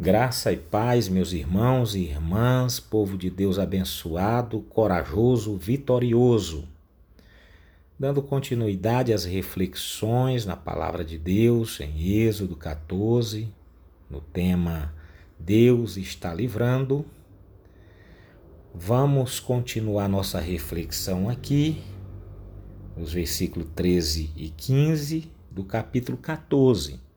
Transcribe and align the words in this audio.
Graça 0.00 0.50
e 0.50 0.56
paz, 0.56 1.10
meus 1.10 1.34
irmãos 1.34 1.94
e 1.94 1.98
irmãs, 1.98 2.80
povo 2.80 3.18
de 3.18 3.28
Deus 3.28 3.58
abençoado, 3.58 4.62
corajoso, 4.62 5.58
vitorioso. 5.58 6.66
Dando 7.98 8.22
continuidade 8.22 9.12
às 9.12 9.26
reflexões 9.26 10.46
na 10.46 10.56
palavra 10.56 11.04
de 11.04 11.18
Deus 11.18 11.80
em 11.80 12.12
Êxodo 12.12 12.56
14, 12.56 13.52
no 14.08 14.22
tema 14.22 14.90
Deus 15.38 15.98
está 15.98 16.32
livrando. 16.32 17.04
Vamos 18.74 19.38
continuar 19.38 20.08
nossa 20.08 20.40
reflexão 20.40 21.28
aqui, 21.28 21.82
nos 22.96 23.12
versículos 23.12 23.68
13 23.74 24.30
e 24.34 24.48
15 24.48 25.30
do 25.50 25.62
capítulo 25.62 26.16
14 26.16 27.09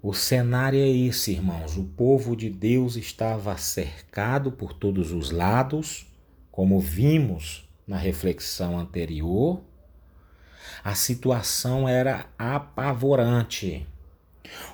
o 0.00 0.14
cenário 0.14 0.78
é 0.78 0.88
esse, 0.88 1.32
irmãos. 1.32 1.76
O 1.76 1.82
povo 1.82 2.36
de 2.36 2.48
Deus 2.48 2.94
estava 2.94 3.56
cercado 3.58 4.52
por 4.52 4.72
todos 4.72 5.10
os 5.10 5.32
lados, 5.32 6.06
como 6.52 6.78
vimos 6.78 7.68
na 7.84 7.96
reflexão 7.96 8.78
anterior. 8.78 9.60
A 10.84 10.94
situação 10.94 11.88
era 11.88 12.26
apavorante. 12.38 13.84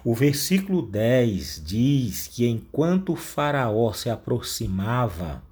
O 0.05 0.15
versículo 0.15 0.83
10 0.83 1.63
diz 1.65 2.29
que 2.29 2.47
enquanto 2.47 3.17
Faraó 3.17 3.95
se 3.95 4.11
aproximava, 4.11 5.43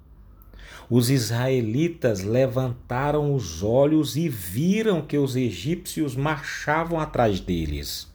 os 0.87 1.09
israelitas 1.09 2.21
levantaram 2.21 3.33
os 3.33 3.63
olhos 3.63 4.15
e 4.15 4.29
viram 4.29 5.01
que 5.01 5.17
os 5.17 5.35
egípcios 5.35 6.15
marchavam 6.15 6.99
atrás 6.99 7.39
deles. 7.39 8.12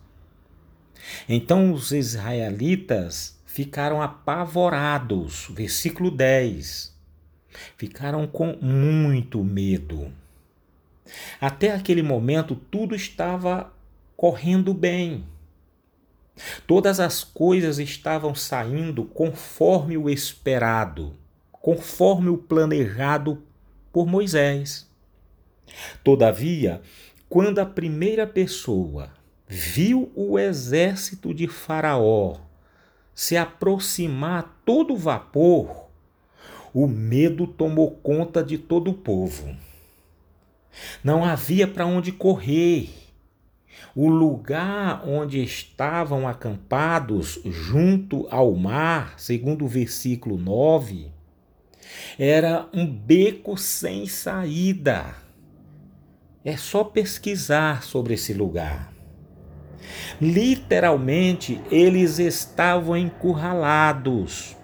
Então 1.29 1.73
os 1.73 1.93
israelitas 1.93 3.39
ficaram 3.47 4.01
apavorados. 4.01 5.49
Versículo 5.51 6.10
10. 6.10 6.96
Ficaram 7.77 8.27
com 8.27 8.57
muito 8.60 9.43
medo. 9.43 10.13
Até 11.41 11.73
aquele 11.73 12.02
momento 12.02 12.55
tudo 12.55 12.95
estava 12.95 13.73
correndo 14.16 14.74
bem. 14.74 15.24
Todas 16.66 17.01
as 17.01 17.25
coisas 17.25 17.79
estavam 17.79 18.35
saindo 18.35 19.04
conforme 19.04 19.97
o 19.97 20.09
esperado, 20.09 21.16
conforme 21.51 22.29
o 22.29 22.38
planejado 22.38 23.43
por 23.93 24.07
Moisés. 24.07 24.88
Todavia, 26.04 26.80
quando 27.29 27.59
a 27.59 27.66
primeira 27.66 28.27
pessoa 28.27 29.10
viu 29.49 30.13
o 30.15 30.38
exército 30.38 31.32
de 31.32 31.49
Faraó 31.49 32.37
se 33.18 33.37
aproximar 33.37 34.38
a 34.38 34.43
todo 34.65 34.96
vapor, 34.96 35.88
o 36.73 36.87
medo 36.87 37.49
tomou 37.49 37.91
conta 37.91 38.45
de 38.45 38.57
todo 38.57 38.93
o 38.93 38.95
povo. 38.95 39.57
Não 41.02 41.24
havia 41.24 41.66
para 41.66 41.85
onde 41.85 42.13
correr. 42.13 42.91
O 43.93 44.09
lugar 44.09 45.02
onde 45.04 45.43
estavam 45.43 46.29
acampados, 46.29 47.41
junto 47.45 48.29
ao 48.30 48.54
mar, 48.54 49.19
segundo 49.19 49.65
o 49.65 49.69
versículo 49.69 50.38
9, 50.38 51.10
era 52.16 52.69
um 52.73 52.87
beco 52.87 53.57
sem 53.57 54.07
saída. 54.07 55.16
É 56.45 56.57
só 56.57 56.85
pesquisar 56.85 57.82
sobre 57.82 58.15
esse 58.15 58.32
lugar. 58.32 58.98
Literalmente, 60.21 61.60
eles 61.71 62.18
estavam 62.18 62.96
encurralados. 62.96 64.56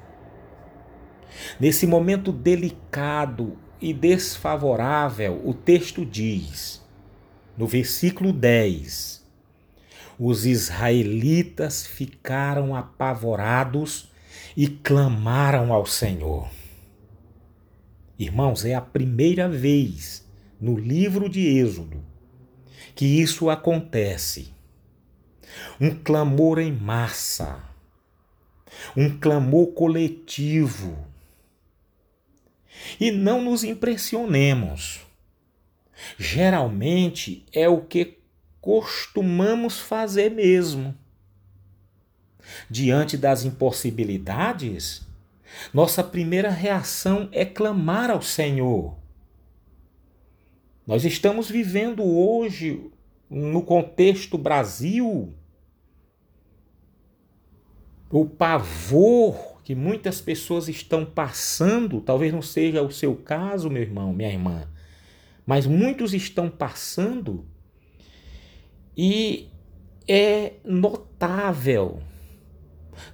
Nesse 1.58 1.86
momento 1.86 2.32
delicado 2.32 3.56
e 3.80 3.92
desfavorável, 3.92 5.40
o 5.44 5.52
texto 5.52 6.04
diz, 6.04 6.82
no 7.56 7.66
versículo 7.66 8.32
10, 8.32 9.24
os 10.18 10.46
israelitas 10.46 11.86
ficaram 11.86 12.74
apavorados 12.74 14.10
e 14.56 14.68
clamaram 14.68 15.72
ao 15.72 15.86
Senhor. 15.86 16.48
Irmãos, 18.18 18.64
é 18.64 18.74
a 18.74 18.80
primeira 18.80 19.48
vez 19.48 20.24
no 20.60 20.78
livro 20.78 21.28
de 21.28 21.40
Êxodo 21.58 22.02
que 22.94 23.04
isso 23.04 23.50
acontece 23.50 24.53
um 25.80 25.94
clamor 25.94 26.58
em 26.58 26.72
massa, 26.72 27.62
um 28.96 29.18
clamor 29.18 29.68
coletivo. 29.68 30.96
E 33.00 33.10
não 33.10 33.42
nos 33.42 33.64
impressionemos. 33.64 35.00
Geralmente 36.18 37.44
é 37.52 37.68
o 37.68 37.80
que 37.80 38.18
costumamos 38.60 39.78
fazer 39.78 40.30
mesmo. 40.30 40.94
Diante 42.68 43.16
das 43.16 43.44
impossibilidades, 43.44 45.02
nossa 45.72 46.02
primeira 46.02 46.50
reação 46.50 47.28
é 47.32 47.44
clamar 47.44 48.10
ao 48.10 48.20
Senhor. 48.20 48.96
Nós 50.86 51.04
estamos 51.04 51.48
vivendo 51.48 52.02
hoje, 52.04 52.90
no 53.30 53.62
contexto 53.62 54.36
Brasil, 54.36 55.32
o 58.20 58.24
pavor 58.24 59.60
que 59.64 59.74
muitas 59.74 60.20
pessoas 60.20 60.68
estão 60.68 61.04
passando, 61.04 62.00
talvez 62.00 62.32
não 62.32 62.42
seja 62.42 62.80
o 62.80 62.92
seu 62.92 63.16
caso, 63.16 63.68
meu 63.68 63.82
irmão, 63.82 64.12
minha 64.12 64.30
irmã, 64.30 64.68
mas 65.44 65.66
muitos 65.66 66.14
estão 66.14 66.48
passando 66.48 67.44
e 68.96 69.48
é 70.06 70.52
notável. 70.64 72.00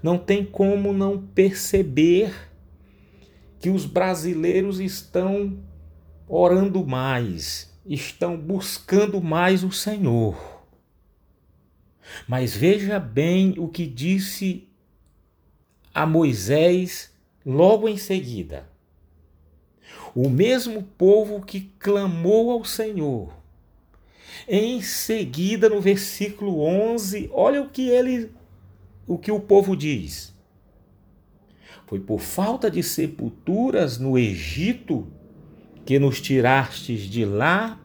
Não 0.02 0.18
tem 0.18 0.44
como 0.44 0.92
não 0.92 1.16
perceber 1.18 2.34
que 3.58 3.70
os 3.70 3.86
brasileiros 3.86 4.80
estão 4.80 5.58
orando 6.28 6.86
mais, 6.86 7.74
estão 7.86 8.36
buscando 8.36 9.18
mais 9.22 9.64
o 9.64 9.72
Senhor. 9.72 10.62
Mas 12.28 12.54
veja 12.54 12.98
bem 12.98 13.54
o 13.56 13.66
que 13.66 13.86
disse 13.86 14.69
a 15.94 16.06
Moisés 16.06 17.12
logo 17.44 17.88
em 17.88 17.96
seguida. 17.96 18.68
O 20.14 20.28
mesmo 20.28 20.82
povo 20.82 21.42
que 21.44 21.60
clamou 21.78 22.50
ao 22.50 22.64
Senhor. 22.64 23.32
Em 24.48 24.80
seguida, 24.80 25.68
no 25.68 25.80
versículo 25.80 26.60
11, 26.60 27.30
olha 27.32 27.62
o 27.62 27.68
que 27.68 27.88
ele 27.88 28.30
o 29.06 29.18
que 29.18 29.30
o 29.30 29.40
povo 29.40 29.76
diz. 29.76 30.32
Foi 31.86 31.98
por 31.98 32.20
falta 32.20 32.70
de 32.70 32.82
sepulturas 32.82 33.98
no 33.98 34.16
Egito 34.16 35.06
que 35.84 35.98
nos 35.98 36.20
tirastes 36.20 37.02
de 37.02 37.24
lá 37.24 37.80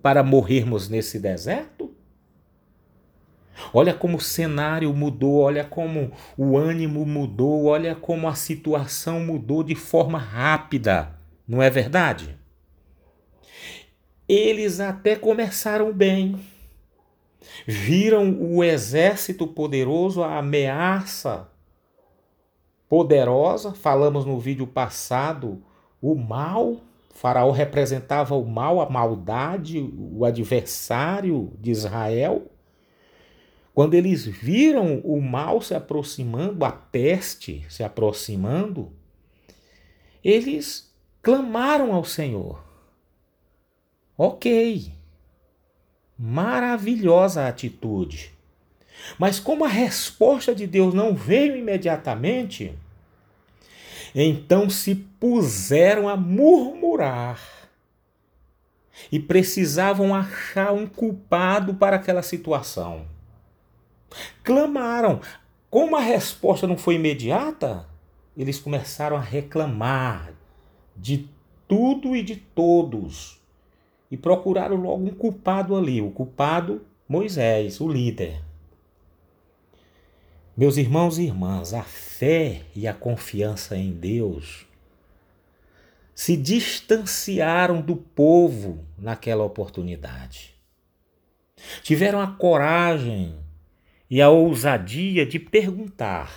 para 0.00 0.22
morrermos 0.22 0.88
nesse 0.88 1.18
deserto? 1.18 1.79
Olha 3.72 3.94
como 3.94 4.16
o 4.16 4.20
cenário 4.20 4.92
mudou, 4.94 5.40
olha 5.40 5.64
como 5.64 6.12
o 6.36 6.56
ânimo 6.56 7.04
mudou, 7.04 7.66
olha 7.66 7.94
como 7.94 8.28
a 8.28 8.34
situação 8.34 9.20
mudou 9.20 9.62
de 9.62 9.74
forma 9.74 10.18
rápida, 10.18 11.14
não 11.46 11.62
é 11.62 11.70
verdade? 11.70 12.38
Eles 14.28 14.78
até 14.78 15.16
começaram 15.16 15.92
bem. 15.92 16.38
Viram 17.66 18.36
o 18.40 18.62
exército 18.62 19.46
poderoso, 19.46 20.22
a 20.22 20.38
ameaça 20.38 21.48
poderosa. 22.88 23.72
Falamos 23.72 24.24
no 24.24 24.38
vídeo 24.38 24.66
passado 24.66 25.62
o 26.00 26.14
mal. 26.14 26.76
Faraó 27.12 27.50
representava 27.50 28.34
o 28.34 28.44
mal, 28.44 28.80
a 28.80 28.88
maldade, 28.88 29.80
o 29.98 30.24
adversário 30.24 31.52
de 31.58 31.70
Israel. 31.70 32.50
Quando 33.74 33.94
eles 33.94 34.26
viram 34.26 34.98
o 35.04 35.20
mal 35.20 35.62
se 35.62 35.74
aproximando, 35.74 36.64
a 36.64 36.72
peste 36.72 37.64
se 37.68 37.84
aproximando, 37.84 38.92
eles 40.24 40.92
clamaram 41.22 41.92
ao 41.92 42.04
Senhor. 42.04 42.62
Ok, 44.18 44.92
maravilhosa 46.18 47.46
atitude. 47.46 48.32
Mas 49.18 49.40
como 49.40 49.64
a 49.64 49.68
resposta 49.68 50.54
de 50.54 50.66
Deus 50.66 50.92
não 50.92 51.14
veio 51.14 51.56
imediatamente, 51.56 52.76
então 54.14 54.68
se 54.68 54.94
puseram 54.94 56.08
a 56.08 56.16
murmurar 56.16 57.40
e 59.10 59.18
precisavam 59.18 60.14
achar 60.14 60.72
um 60.72 60.86
culpado 60.86 61.74
para 61.74 61.96
aquela 61.96 62.22
situação 62.22 63.06
clamaram. 64.42 65.20
como 65.70 65.96
a 65.96 66.00
resposta 66.00 66.66
não 66.66 66.76
foi 66.76 66.96
imediata, 66.96 67.86
eles 68.36 68.58
começaram 68.58 69.16
a 69.16 69.20
reclamar 69.20 70.32
de 70.96 71.28
tudo 71.68 72.16
e 72.16 72.22
de 72.22 72.36
todos 72.36 73.40
e 74.10 74.16
procuraram 74.16 74.76
logo 74.76 75.04
um 75.04 75.14
culpado 75.14 75.76
ali, 75.76 76.02
o 76.02 76.10
culpado 76.10 76.84
Moisés, 77.08 77.80
o 77.80 77.88
líder. 77.88 78.42
Meus 80.56 80.76
irmãos 80.76 81.18
e 81.18 81.22
irmãs, 81.22 81.72
a 81.72 81.82
fé 81.82 82.62
e 82.74 82.86
a 82.86 82.92
confiança 82.92 83.76
em 83.76 83.92
Deus 83.92 84.66
se 86.14 86.36
distanciaram 86.36 87.80
do 87.80 87.96
povo 87.96 88.84
naquela 88.98 89.42
oportunidade. 89.42 90.54
Tiveram 91.82 92.20
a 92.20 92.26
coragem 92.26 93.34
e 94.10 94.20
a 94.20 94.28
ousadia 94.28 95.24
de 95.24 95.38
perguntar: 95.38 96.30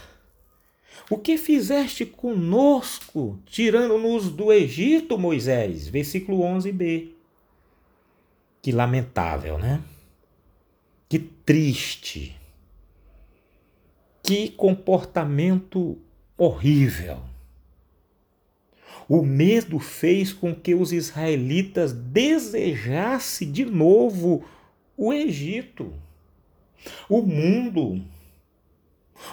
O 1.10 1.18
que 1.18 1.38
fizeste 1.38 2.06
conosco, 2.06 3.40
tirando-nos 3.46 4.30
do 4.30 4.54
Egito, 4.54 5.18
Moisés? 5.18 5.88
Versículo 5.88 6.40
11b. 6.44 7.10
Que 8.62 8.72
lamentável, 8.72 9.58
né? 9.58 9.82
Que 11.10 11.20
triste. 11.20 12.36
Que 14.22 14.50
comportamento 14.50 15.98
horrível. 16.38 17.20
O 19.10 19.22
medo 19.22 19.80
fez 19.80 20.32
com 20.32 20.56
que 20.56 20.74
os 20.74 20.94
israelitas 20.94 21.92
desejassem 21.92 23.52
de 23.52 23.66
novo 23.66 24.46
o 24.96 25.12
Egito, 25.12 25.92
o 27.10 27.22
mundo, 27.22 28.02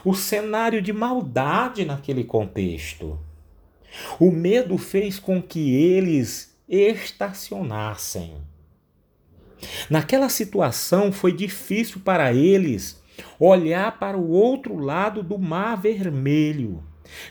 o 0.05 0.15
cenário 0.15 0.81
de 0.81 0.93
maldade 0.93 1.85
naquele 1.85 2.25
contexto. 2.25 3.19
O 4.19 4.31
medo 4.31 4.79
fez 4.79 5.19
com 5.19 5.43
que 5.43 5.75
eles 5.75 6.57
estacionassem. 6.69 8.35
Naquela 9.89 10.29
situação 10.29 11.13
foi 11.13 11.33
difícil 11.33 12.01
para 12.01 12.33
eles 12.33 13.03
olhar 13.39 13.99
para 13.99 14.17
o 14.17 14.31
outro 14.31 14.79
lado 14.79 15.23
do 15.23 15.39
mar 15.39 15.77
vermelho, 15.77 16.83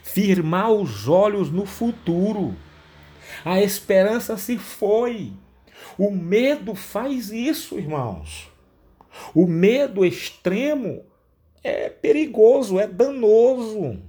firmar 0.03 0.71
os 0.71 1.07
olhos 1.07 1.49
no 1.49 1.65
futuro. 1.65 2.55
A 3.43 3.61
esperança 3.61 4.37
se 4.37 4.57
foi. 4.57 5.31
O 5.97 6.11
medo 6.11 6.75
faz 6.75 7.31
isso, 7.31 7.79
irmãos. 7.79 8.49
O 9.33 9.45
medo 9.45 10.05
extremo 10.05 11.05
é 11.63 11.89
perigoso, 11.89 12.79
é 12.79 12.87
danoso. 12.87 14.01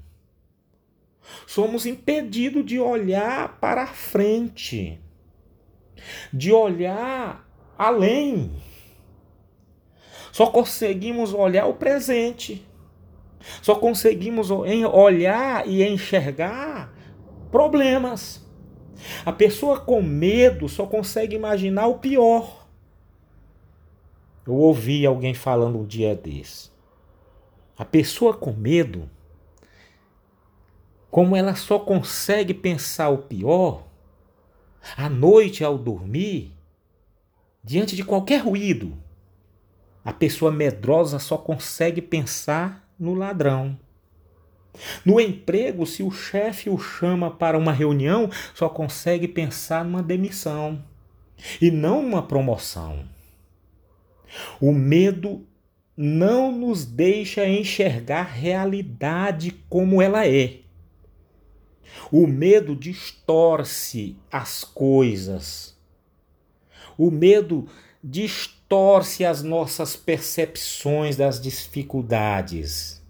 Somos 1.47 1.87
impedidos 1.87 2.65
de 2.65 2.79
olhar 2.79 3.59
para 3.61 3.87
frente, 3.87 5.01
de 6.33 6.53
olhar 6.53 7.49
além. 7.77 8.53
Só 10.33 10.47
conseguimos 10.47 11.35
olhar 11.35 11.67
o 11.67 11.75
presente. 11.75 12.67
Só 13.63 13.75
conseguimos 13.75 14.51
olhar 14.51 15.67
e 15.67 15.83
enxergar 15.83 16.93
problemas. 17.51 18.47
A 19.25 19.33
pessoa 19.33 19.81
com 19.81 20.03
medo 20.03 20.69
só 20.69 20.87
consegue 20.87 21.35
imaginar 21.35 21.87
o 21.87 21.99
pior. 21.99 22.60
Eu 24.47 24.55
ouvi 24.55 25.05
alguém 25.05 25.35
falando 25.35 25.79
um 25.79 25.85
dia 25.85 26.15
desse. 26.15 26.71
A 27.77 27.85
pessoa 27.85 28.35
com 28.35 28.53
medo, 28.53 29.09
como 31.11 31.35
ela 31.35 31.55
só 31.55 31.79
consegue 31.79 32.55
pensar 32.55 33.09
o 33.09 33.19
pior, 33.19 33.85
à 34.97 35.09
noite 35.09 35.65
ao 35.65 35.77
dormir, 35.77 36.53
diante 37.63 37.97
de 37.97 38.05
qualquer 38.05 38.39
ruído, 38.43 38.97
a 40.05 40.13
pessoa 40.13 40.51
medrosa 40.51 41.19
só 41.19 41.37
consegue 41.37 42.01
pensar 42.01 42.89
no 42.99 43.15
ladrão. 43.15 43.79
No 45.05 45.21
emprego, 45.21 45.85
se 45.85 46.03
o 46.03 46.11
chefe 46.11 46.71
o 46.71 46.79
chama 46.79 47.31
para 47.31 47.59
uma 47.59 47.73
reunião, 47.73 48.31
só 48.55 48.69
consegue 48.69 49.27
pensar 49.29 49.85
numa 49.85 50.03
demissão 50.03 50.83
e 51.61 51.71
não 51.71 52.03
numa 52.03 52.23
promoção. 52.23 53.05
O 54.61 54.73
medo 54.73 55.47
não 55.97 56.51
nos 56.51 56.85
deixa 56.85 57.47
enxergar 57.47 58.21
a 58.21 58.31
realidade 58.31 59.53
como 59.69 60.01
ela 60.01 60.27
é. 60.27 60.61
O 62.11 62.27
medo 62.27 62.75
distorce 62.75 64.17
as 64.31 64.65
coisas. 64.65 65.77
O 66.97 67.11
medo 67.11 67.69
distorce 68.03 69.25
as 69.25 69.43
nossas 69.43 69.97
percepções 69.97 71.17
das 71.17 71.41
dificuldades. 71.41 73.01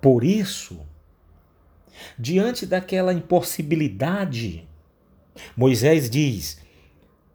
Por 0.00 0.24
isso, 0.24 0.80
diante 2.18 2.66
daquela 2.66 3.12
impossibilidade, 3.12 4.68
Moisés 5.56 6.10
diz: 6.10 6.60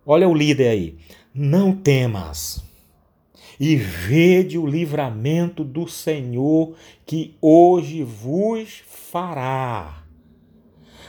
Olha 0.09 0.25
o 0.29 0.33
líder 0.33 0.69
aí, 0.69 0.97
não 1.33 1.73
temas, 1.75 2.63
e 3.59 3.75
vede 3.75 4.57
o 4.57 4.65
livramento 4.65 5.65
do 5.65 5.85
Senhor 5.85 6.75
que 7.05 7.35
hoje 7.41 8.03
vos 8.03 8.83
fará. 8.87 10.05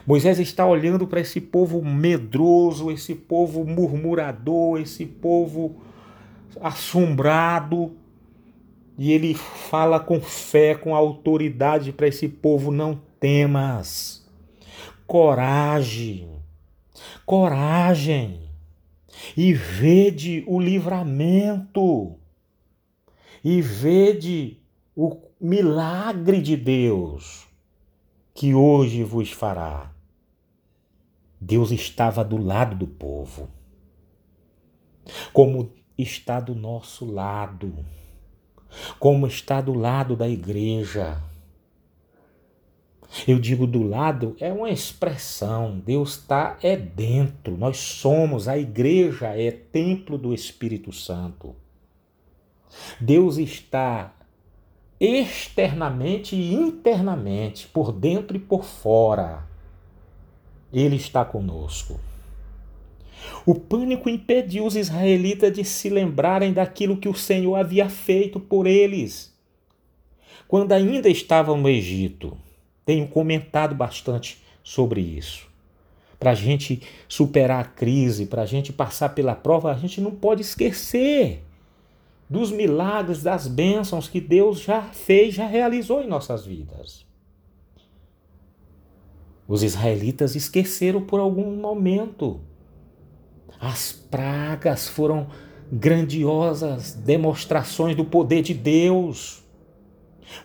Moisés 0.05 0.41
está 0.41 0.67
olhando 0.67 1.07
para 1.07 1.21
esse 1.21 1.41
povo 1.41 1.81
medroso, 1.85 2.91
esse 2.91 3.15
povo 3.15 3.65
murmurador, 3.65 4.81
esse 4.81 5.07
povo 5.07 5.77
assombrado, 6.61 7.93
e 8.99 9.13
ele 9.13 9.33
fala 9.33 10.01
com 10.01 10.21
fé, 10.21 10.75
com 10.75 10.93
autoridade 10.93 11.93
para 11.93 12.09
esse 12.09 12.27
povo: 12.27 12.73
não 12.73 13.01
temas, 13.21 14.29
coragem, 15.07 16.29
coragem, 17.25 18.48
e 19.37 19.53
vede 19.53 20.45
o 20.47 20.61
livramento, 20.61 22.17
e 23.45 23.61
vede 23.61 24.61
o 24.97 25.17
milagre 25.41 26.41
de 26.41 26.57
Deus 26.57 27.47
que 28.35 28.55
hoje 28.55 29.03
vos 29.03 29.33
fará. 29.33 29.93
Deus 31.41 31.71
estava 31.71 32.25
do 32.25 32.37
lado 32.37 32.77
do 32.77 32.87
povo, 32.87 33.49
como 35.33 35.73
está 35.97 36.41
do 36.41 36.55
nosso 36.55 37.05
lado, 37.05 37.73
como 38.99 39.27
está 39.27 39.61
do 39.61 39.73
lado 39.73 40.17
da 40.17 40.29
igreja. 40.29 41.23
Eu 43.27 43.39
digo 43.39 43.67
do 43.67 43.83
lado 43.83 44.37
é 44.39 44.53
uma 44.53 44.71
expressão, 44.71 45.79
Deus 45.79 46.19
está 46.19 46.59
é 46.63 46.77
dentro, 46.77 47.57
nós 47.57 47.79
somos, 47.79 48.47
a 48.47 48.59
igreja 48.59 49.29
é 49.29 49.51
templo 49.51 50.19
do 50.19 50.35
Espírito 50.35 50.93
Santo. 50.93 51.57
Deus 53.01 53.39
está 53.39 54.15
externamente 55.01 56.37
e 56.37 56.53
internamente, 56.53 57.67
por 57.69 57.93
dentro 57.93 58.37
e 58.37 58.41
por 58.41 58.65
fora. 58.65 59.47
Ele 60.73 60.97
está 60.97 61.25
conosco. 61.25 61.99
O 63.47 63.55
pânico 63.55 64.09
impediu 64.09 64.67
os 64.67 64.77
israelitas 64.77 65.53
de 65.53 65.65
se 65.65 65.89
lembrarem 65.89 66.53
daquilo 66.53 66.97
que 66.97 67.09
o 67.09 67.15
Senhor 67.15 67.57
havia 67.57 67.89
feito 67.89 68.39
por 68.39 68.67
eles. 68.67 69.35
Quando 70.47 70.73
ainda 70.73 71.09
estavam 71.09 71.57
no 71.57 71.69
Egito, 71.69 72.37
tenho 72.89 73.07
comentado 73.07 73.75
bastante 73.75 74.43
sobre 74.63 75.03
isso. 75.03 75.47
Para 76.19 76.31
a 76.31 76.35
gente 76.35 76.81
superar 77.07 77.61
a 77.61 77.69
crise, 77.69 78.25
para 78.25 78.41
a 78.41 78.47
gente 78.47 78.73
passar 78.73 79.11
pela 79.11 79.35
prova, 79.35 79.71
a 79.71 79.75
gente 79.75 80.01
não 80.01 80.11
pode 80.11 80.41
esquecer 80.41 81.45
dos 82.31 82.51
milagres, 82.51 83.23
das 83.23 83.47
bênçãos 83.47 84.09
que 84.09 84.23
Deus 84.23 84.61
já 84.61 84.85
fez, 84.85 85.35
já 85.35 85.47
realizou 85.47 86.03
em 86.03 86.07
nossas 86.07 86.47
vidas. 86.47 87.05
Os 89.47 89.63
israelitas 89.63 90.35
esqueceram 90.35 91.03
por 91.03 91.21
algum 91.21 91.57
momento. 91.57 92.41
As 93.61 93.93
pragas 93.93 94.89
foram 94.89 95.27
grandiosas 95.71 96.95
demonstrações 96.95 97.95
do 97.95 98.07
poder 98.07 98.41
de 98.41 98.55
Deus, 98.55 99.45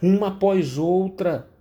uma 0.02 0.28
após 0.28 0.78
outra, 0.78 1.53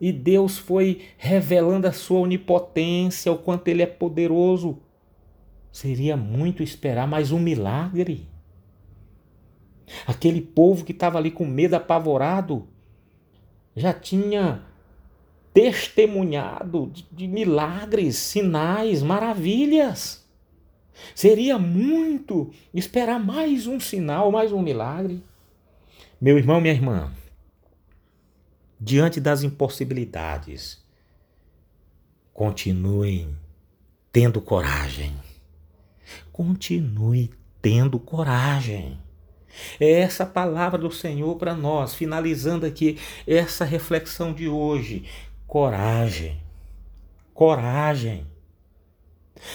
e 0.00 0.10
Deus 0.12 0.56
foi 0.56 1.02
revelando 1.18 1.86
a 1.86 1.92
sua 1.92 2.20
onipotência, 2.20 3.30
o 3.30 3.38
quanto 3.38 3.68
ele 3.68 3.82
é 3.82 3.86
poderoso. 3.86 4.78
Seria 5.70 6.16
muito 6.16 6.62
esperar 6.62 7.06
mais 7.06 7.30
um 7.30 7.38
milagre. 7.38 8.26
Aquele 10.06 10.40
povo 10.40 10.84
que 10.84 10.92
estava 10.92 11.18
ali 11.18 11.30
com 11.30 11.44
medo 11.44 11.74
apavorado 11.74 12.66
já 13.76 13.92
tinha 13.92 14.62
testemunhado 15.52 16.92
de, 17.12 17.28
milagres, 17.28 18.16
sinais, 18.16 19.02
maravilhas. 19.02 20.26
Seria 21.14 21.58
muito 21.58 22.50
esperar 22.72 23.18
mais 23.18 23.66
um 23.66 23.78
sinal, 23.78 24.30
mais 24.30 24.52
um 24.52 24.62
milagre. 24.62 25.22
Meu 26.20 26.38
irmão, 26.38 26.60
minha 26.60 26.74
irmã, 26.74 27.12
diante 28.80 29.20
das 29.20 29.42
impossibilidades, 29.42 30.82
continuem 32.32 33.36
tendo 34.10 34.40
coragem. 34.40 35.14
Continue 36.32 37.30
tendo 37.60 38.00
coragem. 38.00 38.98
É 39.78 40.00
essa 40.00 40.24
palavra 40.24 40.78
do 40.78 40.90
Senhor 40.90 41.36
para 41.36 41.54
nós, 41.54 41.94
finalizando 41.94 42.64
aqui 42.64 42.98
essa 43.26 43.64
reflexão 43.64 44.32
de 44.32 44.48
hoje. 44.48 45.04
Coragem. 45.46 46.40
Coragem. 47.34 48.26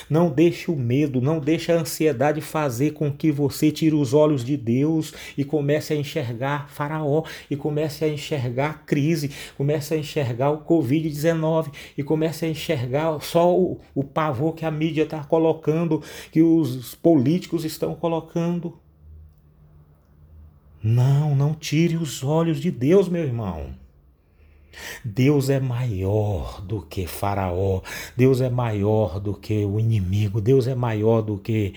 Não 0.09 0.29
deixe 0.29 0.71
o 0.71 0.75
medo, 0.75 1.21
não 1.21 1.39
deixe 1.39 1.71
a 1.71 1.79
ansiedade 1.79 2.41
fazer 2.41 2.91
com 2.91 3.11
que 3.11 3.31
você 3.31 3.71
tire 3.71 3.95
os 3.95 4.13
olhos 4.13 4.43
de 4.43 4.57
Deus 4.57 5.13
e 5.37 5.43
comece 5.43 5.93
a 5.93 5.95
enxergar 5.95 6.69
Faraó, 6.69 7.23
e 7.49 7.55
comece 7.55 8.05
a 8.05 8.07
enxergar 8.07 8.69
a 8.69 8.73
crise, 8.73 9.31
comece 9.57 9.93
a 9.93 9.97
enxergar 9.97 10.51
o 10.51 10.63
Covid-19 10.63 11.71
e 11.97 12.03
comece 12.03 12.45
a 12.45 12.49
enxergar 12.49 13.19
só 13.21 13.55
o, 13.55 13.79
o 13.93 14.03
pavor 14.03 14.53
que 14.53 14.65
a 14.65 14.71
mídia 14.71 15.03
está 15.03 15.23
colocando, 15.23 16.01
que 16.31 16.41
os 16.41 16.95
políticos 16.95 17.65
estão 17.65 17.95
colocando. 17.95 18.77
Não, 20.81 21.35
não 21.35 21.53
tire 21.53 21.97
os 21.97 22.23
olhos 22.23 22.59
de 22.59 22.69
Deus, 22.69 23.09
meu 23.09 23.23
irmão. 23.23 23.84
Deus 25.03 25.49
é 25.49 25.59
maior 25.59 26.61
do 26.61 26.81
que 26.81 27.07
Faraó, 27.07 27.81
Deus 28.15 28.41
é 28.41 28.49
maior 28.49 29.19
do 29.19 29.33
que 29.33 29.65
o 29.65 29.79
inimigo, 29.79 30.41
Deus 30.41 30.67
é 30.67 30.75
maior 30.75 31.21
do 31.21 31.37
que 31.37 31.73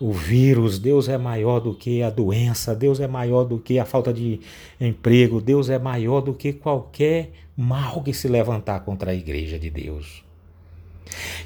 o 0.00 0.12
vírus, 0.12 0.78
Deus 0.78 1.08
é 1.08 1.16
maior 1.16 1.60
do 1.60 1.74
que 1.74 2.02
a 2.02 2.10
doença, 2.10 2.74
Deus 2.74 3.00
é 3.00 3.06
maior 3.06 3.44
do 3.44 3.58
que 3.58 3.78
a 3.78 3.84
falta 3.84 4.12
de 4.12 4.40
emprego, 4.80 5.40
Deus 5.40 5.68
é 5.68 5.78
maior 5.78 6.20
do 6.20 6.34
que 6.34 6.52
qualquer 6.52 7.32
mal 7.56 8.02
que 8.02 8.12
se 8.12 8.28
levantar 8.28 8.80
contra 8.80 9.10
a 9.10 9.14
igreja 9.14 9.58
de 9.58 9.70
Deus. 9.70 10.24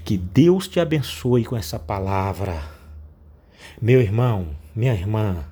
Que 0.04 0.16
Deus 0.16 0.68
te 0.68 0.78
abençoe 0.78 1.44
com 1.44 1.56
essa 1.56 1.78
palavra. 1.78 2.62
Meu 3.80 4.00
irmão, 4.00 4.48
minha 4.74 4.94
irmã, 4.94 5.44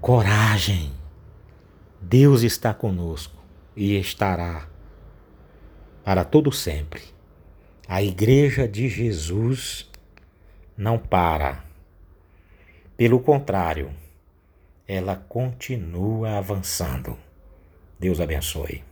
coragem. 0.00 0.90
Deus 2.00 2.42
está 2.42 2.72
conosco 2.72 3.37
e 3.78 3.96
estará 3.96 4.68
para 6.04 6.24
todo 6.24 6.50
sempre. 6.50 7.00
A 7.86 8.02
igreja 8.02 8.66
de 8.66 8.88
Jesus 8.88 9.88
não 10.76 10.98
para. 10.98 11.64
Pelo 12.96 13.20
contrário, 13.20 13.92
ela 14.86 15.14
continua 15.14 16.38
avançando. 16.38 17.16
Deus 18.00 18.20
abençoe. 18.20 18.87